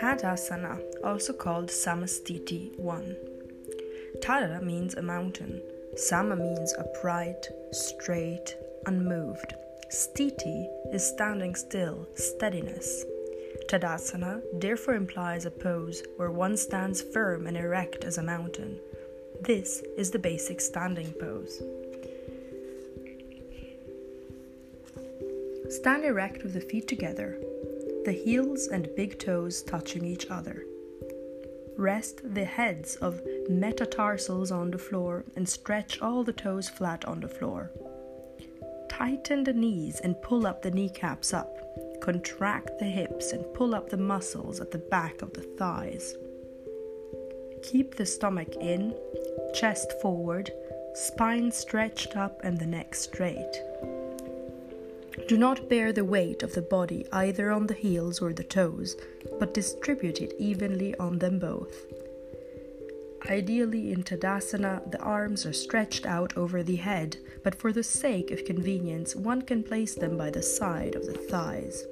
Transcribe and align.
Tadasana, 0.00 0.80
also 1.04 1.34
called 1.34 1.68
Samastiti 1.68 2.74
1. 2.78 3.16
Tada 4.20 4.62
means 4.62 4.94
a 4.94 5.02
mountain, 5.02 5.60
Sama 5.94 6.36
means 6.36 6.72
upright, 6.78 7.46
straight, 7.70 8.56
unmoved. 8.86 9.52
Stiti 9.90 10.68
is 10.94 11.06
standing 11.06 11.54
still, 11.54 12.08
steadiness. 12.14 13.04
Tadasana 13.68 14.40
therefore 14.54 14.94
implies 14.94 15.44
a 15.44 15.50
pose 15.50 16.02
where 16.16 16.30
one 16.30 16.56
stands 16.56 17.02
firm 17.02 17.46
and 17.46 17.58
erect 17.58 18.02
as 18.04 18.16
a 18.16 18.22
mountain. 18.22 18.80
This 19.42 19.82
is 19.98 20.10
the 20.10 20.18
basic 20.18 20.62
standing 20.62 21.12
pose. 21.12 21.62
Stand 25.68 26.06
erect 26.06 26.42
with 26.42 26.54
the 26.54 26.60
feet 26.62 26.88
together, 26.88 27.38
the 28.04 28.12
heels 28.12 28.68
and 28.68 28.94
big 28.96 29.18
toes 29.18 29.62
touching 29.62 30.04
each 30.04 30.26
other. 30.30 30.64
Rest 31.76 32.34
the 32.34 32.44
heads 32.44 32.96
of 32.96 33.20
metatarsals 33.48 34.50
on 34.50 34.70
the 34.70 34.78
floor 34.78 35.24
and 35.36 35.48
stretch 35.48 36.00
all 36.00 36.24
the 36.24 36.32
toes 36.32 36.68
flat 36.68 37.04
on 37.04 37.20
the 37.20 37.28
floor. 37.28 37.70
Tighten 38.88 39.44
the 39.44 39.52
knees 39.52 40.00
and 40.00 40.20
pull 40.22 40.46
up 40.46 40.62
the 40.62 40.70
kneecaps 40.70 41.32
up. 41.32 41.56
Contract 42.00 42.78
the 42.78 42.86
hips 42.86 43.32
and 43.32 43.44
pull 43.54 43.74
up 43.74 43.88
the 43.88 43.96
muscles 43.96 44.60
at 44.60 44.70
the 44.70 44.78
back 44.78 45.22
of 45.22 45.32
the 45.32 45.42
thighs. 45.42 46.16
Keep 47.62 47.96
the 47.96 48.06
stomach 48.06 48.56
in, 48.56 48.94
chest 49.54 49.92
forward, 50.00 50.50
spine 50.94 51.52
stretched 51.52 52.16
up, 52.16 52.40
and 52.42 52.58
the 52.58 52.66
neck 52.66 52.94
straight. 52.94 53.62
Do 55.28 55.38
not 55.38 55.68
bear 55.68 55.92
the 55.92 56.04
weight 56.04 56.42
of 56.42 56.54
the 56.54 56.62
body 56.62 57.06
either 57.12 57.50
on 57.50 57.66
the 57.66 57.74
heels 57.74 58.20
or 58.20 58.32
the 58.32 58.44
toes, 58.44 58.96
but 59.38 59.54
distribute 59.54 60.20
it 60.20 60.34
evenly 60.38 60.94
on 60.96 61.18
them 61.18 61.38
both. 61.38 61.86
Ideally, 63.28 63.92
in 63.92 64.02
Tadasana, 64.02 64.90
the 64.90 64.98
arms 64.98 65.46
are 65.46 65.52
stretched 65.52 66.06
out 66.06 66.36
over 66.36 66.62
the 66.62 66.76
head, 66.76 67.18
but 67.44 67.54
for 67.54 67.72
the 67.72 67.82
sake 67.82 68.30
of 68.30 68.44
convenience, 68.44 69.14
one 69.14 69.42
can 69.42 69.62
place 69.62 69.94
them 69.94 70.16
by 70.16 70.30
the 70.30 70.42
side 70.42 70.94
of 70.94 71.06
the 71.06 71.12
thighs. 71.12 71.84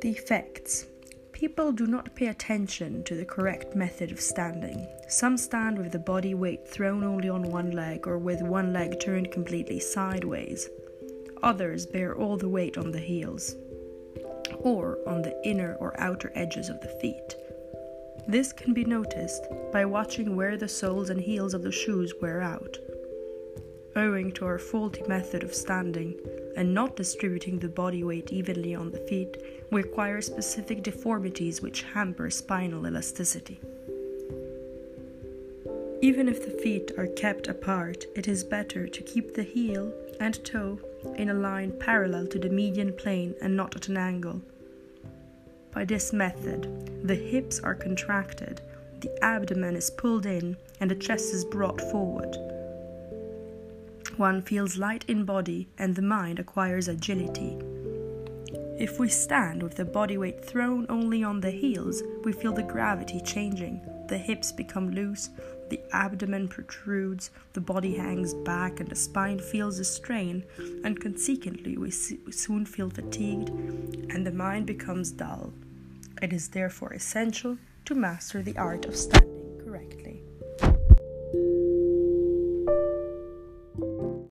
The 0.00 0.10
effects 0.10 0.86
People 1.40 1.72
do 1.72 1.86
not 1.86 2.14
pay 2.14 2.26
attention 2.26 3.02
to 3.04 3.14
the 3.14 3.24
correct 3.24 3.74
method 3.74 4.12
of 4.12 4.20
standing. 4.20 4.86
Some 5.08 5.38
stand 5.38 5.78
with 5.78 5.90
the 5.90 5.98
body 5.98 6.34
weight 6.34 6.68
thrown 6.68 7.02
only 7.02 7.30
on 7.30 7.50
one 7.50 7.70
leg 7.70 8.06
or 8.06 8.18
with 8.18 8.42
one 8.42 8.74
leg 8.74 9.00
turned 9.00 9.32
completely 9.32 9.80
sideways. 9.80 10.68
Others 11.42 11.86
bear 11.86 12.14
all 12.14 12.36
the 12.36 12.50
weight 12.50 12.76
on 12.76 12.90
the 12.90 12.98
heels 12.98 13.56
or 14.58 14.98
on 15.06 15.22
the 15.22 15.34
inner 15.42 15.76
or 15.76 15.98
outer 15.98 16.30
edges 16.34 16.68
of 16.68 16.78
the 16.82 16.94
feet. 17.00 17.34
This 18.28 18.52
can 18.52 18.74
be 18.74 18.84
noticed 18.84 19.46
by 19.72 19.86
watching 19.86 20.36
where 20.36 20.58
the 20.58 20.68
soles 20.68 21.08
and 21.08 21.18
heels 21.18 21.54
of 21.54 21.62
the 21.62 21.72
shoes 21.72 22.12
wear 22.20 22.42
out. 22.42 22.76
Owing 23.96 24.30
to 24.32 24.44
our 24.44 24.58
faulty 24.58 25.02
method 25.08 25.42
of 25.42 25.52
standing 25.52 26.14
and 26.56 26.72
not 26.72 26.94
distributing 26.94 27.58
the 27.58 27.68
body 27.68 28.04
weight 28.04 28.32
evenly 28.32 28.72
on 28.72 28.92
the 28.92 29.00
feet, 29.00 29.36
we 29.72 29.80
acquire 29.80 30.20
specific 30.20 30.84
deformities 30.84 31.60
which 31.60 31.82
hamper 31.82 32.30
spinal 32.30 32.86
elasticity. 32.86 33.60
Even 36.00 36.28
if 36.28 36.44
the 36.44 36.56
feet 36.62 36.92
are 36.96 37.08
kept 37.08 37.48
apart, 37.48 38.06
it 38.14 38.28
is 38.28 38.44
better 38.44 38.86
to 38.86 39.02
keep 39.02 39.34
the 39.34 39.42
heel 39.42 39.92
and 40.20 40.42
toe 40.44 40.78
in 41.16 41.30
a 41.30 41.34
line 41.34 41.72
parallel 41.72 42.28
to 42.28 42.38
the 42.38 42.48
median 42.48 42.92
plane 42.92 43.34
and 43.42 43.56
not 43.56 43.74
at 43.74 43.88
an 43.88 43.96
angle. 43.96 44.40
By 45.72 45.84
this 45.84 46.12
method, 46.12 47.02
the 47.02 47.16
hips 47.16 47.58
are 47.60 47.74
contracted, 47.74 48.60
the 49.00 49.24
abdomen 49.24 49.74
is 49.74 49.90
pulled 49.90 50.26
in, 50.26 50.56
and 50.78 50.90
the 50.90 50.94
chest 50.94 51.34
is 51.34 51.44
brought 51.44 51.80
forward 51.80 52.36
one 54.20 54.42
feels 54.42 54.76
light 54.76 55.02
in 55.08 55.24
body 55.24 55.66
and 55.78 55.96
the 55.96 56.02
mind 56.02 56.38
acquires 56.38 56.88
agility. 56.88 57.58
If 58.78 59.00
we 59.00 59.08
stand 59.08 59.62
with 59.62 59.76
the 59.76 59.84
body 59.86 60.18
weight 60.18 60.44
thrown 60.44 60.84
only 60.90 61.24
on 61.24 61.40
the 61.40 61.50
heels, 61.50 62.02
we 62.22 62.32
feel 62.32 62.52
the 62.52 62.62
gravity 62.62 63.22
changing. 63.22 63.80
The 64.08 64.18
hips 64.18 64.52
become 64.52 64.90
loose, 64.90 65.30
the 65.70 65.80
abdomen 65.92 66.48
protrudes, 66.48 67.30
the 67.54 67.62
body 67.62 67.96
hangs 67.96 68.34
back, 68.34 68.78
and 68.78 68.90
the 68.90 68.94
spine 68.94 69.38
feels 69.38 69.78
a 69.78 69.84
strain, 69.84 70.44
and 70.84 71.00
consequently, 71.00 71.78
we 71.78 71.90
soon 71.90 72.66
feel 72.66 72.90
fatigued 72.90 73.48
and 74.12 74.26
the 74.26 74.32
mind 74.32 74.66
becomes 74.66 75.12
dull. 75.12 75.52
It 76.20 76.34
is 76.34 76.48
therefore 76.48 76.92
essential 76.92 77.56
to 77.86 77.94
master 77.94 78.42
the 78.42 78.58
art 78.58 78.84
of 78.84 78.96
standing. 78.96 79.29